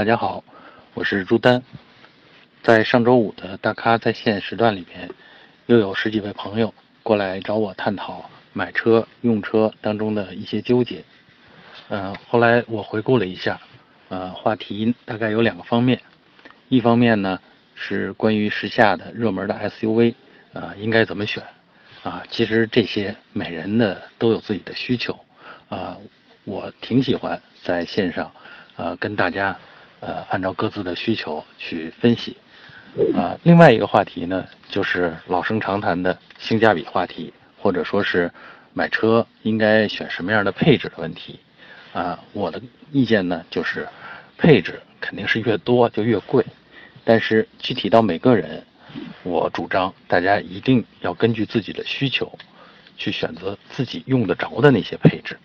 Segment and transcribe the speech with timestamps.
[0.00, 0.42] 大家好，
[0.94, 1.62] 我是朱丹。
[2.62, 5.10] 在上周五的大咖在线时段里边，
[5.66, 11.04] 又有十几位朋友过来找我探讨买车、用车当中的一些纠结。
[11.90, 13.60] 嗯，后来我回顾了一下，
[14.08, 16.00] 呃，话题大概有两个方面。
[16.70, 17.38] 一方面呢
[17.74, 20.14] 是关于时下的热门的 SUV，
[20.54, 21.44] 啊，应该怎么选？
[22.04, 25.20] 啊，其实这些每人的都有自己的需求，
[25.68, 25.98] 啊，
[26.44, 28.32] 我挺喜欢在线上，
[28.76, 29.54] 呃，跟大家。
[30.00, 32.36] 呃，按照各自的需求去分析。
[33.14, 38.32] 啊，另外一个话题呢，就是老生常谈的性价比话题，或者说是
[38.72, 41.38] 买车应该选什么样的配置的问题。
[41.92, 42.60] 啊，我的
[42.90, 43.88] 意见呢，就是
[44.36, 46.44] 配置肯定是越多就越贵，
[47.04, 48.64] 但是具体到每个人，
[49.22, 52.36] 我主张大家一定要根据自己的需求
[52.96, 55.38] 去选择自己用得着的那些配置。